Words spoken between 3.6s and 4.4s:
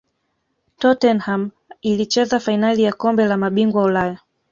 ulaya